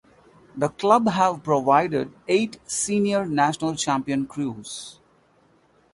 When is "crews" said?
4.25-4.99